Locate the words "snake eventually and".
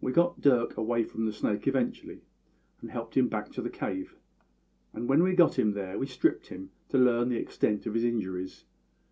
1.32-2.90